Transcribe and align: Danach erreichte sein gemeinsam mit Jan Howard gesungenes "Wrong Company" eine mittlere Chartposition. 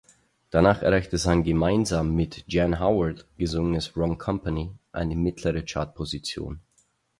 Danach 0.49 0.81
erreichte 0.81 1.19
sein 1.19 1.43
gemeinsam 1.43 2.15
mit 2.15 2.45
Jan 2.51 2.79
Howard 2.79 3.27
gesungenes 3.37 3.95
"Wrong 3.95 4.17
Company" 4.17 4.71
eine 4.91 5.15
mittlere 5.15 5.61
Chartposition. 5.63 6.59